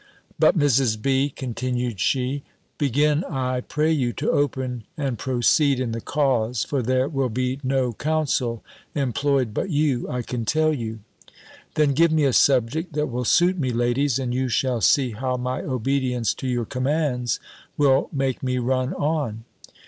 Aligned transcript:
"But, 0.39 0.57
Mrs. 0.57 0.99
B.," 0.99 1.29
continued 1.29 1.99
she, 1.99 2.41
"begin, 2.79 3.23
I 3.25 3.61
pray 3.61 3.91
you, 3.91 4.13
to 4.13 4.31
open 4.31 4.85
and 4.97 5.19
proceed 5.19 5.79
in 5.79 5.91
the 5.91 6.01
cause; 6.01 6.63
for 6.63 6.81
there 6.81 7.07
will 7.07 7.29
be 7.29 7.59
no 7.63 7.93
counsel 7.93 8.63
employed 8.95 9.53
but 9.53 9.69
you, 9.69 10.09
I 10.09 10.23
can 10.23 10.43
tell 10.43 10.73
you." 10.73 11.01
"Then 11.75 11.93
give 11.93 12.11
me 12.11 12.23
a 12.23 12.33
subject 12.33 12.93
that 12.93 13.11
will 13.11 13.25
suit 13.25 13.59
me, 13.59 13.69
ladies, 13.69 14.17
and 14.17 14.33
you 14.33 14.49
shall 14.49 14.81
see 14.81 15.11
how 15.11 15.37
my 15.37 15.61
obedience 15.61 16.33
to 16.33 16.47
your 16.47 16.65
commands 16.65 17.39
will 17.77 18.09
make 18.11 18.41
me 18.41 18.57
run 18.57 18.95
on." 18.95 19.43